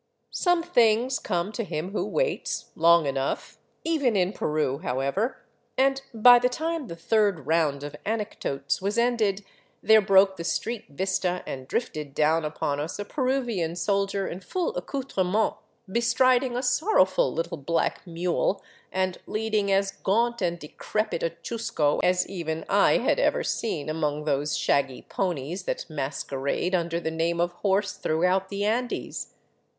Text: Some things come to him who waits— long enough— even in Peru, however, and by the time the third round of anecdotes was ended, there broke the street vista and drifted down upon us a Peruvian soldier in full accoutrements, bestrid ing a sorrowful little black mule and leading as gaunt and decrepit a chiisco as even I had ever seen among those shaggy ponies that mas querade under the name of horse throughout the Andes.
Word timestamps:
Some 0.33 0.63
things 0.63 1.19
come 1.19 1.51
to 1.51 1.63
him 1.63 1.91
who 1.91 2.03
waits— 2.07 2.69
long 2.85 3.05
enough— 3.05 3.59
even 3.83 4.15
in 4.15 4.33
Peru, 4.33 4.79
however, 4.79 5.43
and 5.77 6.01
by 6.11 6.39
the 6.39 6.49
time 6.49 6.87
the 6.87 6.95
third 6.95 7.45
round 7.45 7.83
of 7.83 7.95
anecdotes 8.03 8.81
was 8.81 8.97
ended, 8.97 9.45
there 9.83 10.01
broke 10.01 10.37
the 10.37 10.43
street 10.43 10.85
vista 10.89 11.43
and 11.45 11.67
drifted 11.67 12.15
down 12.15 12.43
upon 12.45 12.79
us 12.79 12.97
a 12.97 13.05
Peruvian 13.05 13.75
soldier 13.75 14.27
in 14.27 14.39
full 14.39 14.75
accoutrements, 14.75 15.57
bestrid 15.87 16.41
ing 16.43 16.57
a 16.57 16.63
sorrowful 16.63 17.31
little 17.31 17.57
black 17.57 18.01
mule 18.07 18.63
and 18.91 19.19
leading 19.27 19.71
as 19.71 19.91
gaunt 19.91 20.41
and 20.41 20.57
decrepit 20.57 21.21
a 21.21 21.29
chiisco 21.29 21.99
as 22.01 22.27
even 22.27 22.65
I 22.67 22.97
had 22.97 23.19
ever 23.19 23.43
seen 23.43 23.87
among 23.87 24.25
those 24.25 24.57
shaggy 24.57 25.03
ponies 25.03 25.65
that 25.65 25.85
mas 25.91 26.23
querade 26.23 26.73
under 26.73 26.99
the 26.99 27.11
name 27.11 27.39
of 27.39 27.51
horse 27.51 27.93
throughout 27.93 28.49
the 28.49 28.65
Andes. 28.65 29.35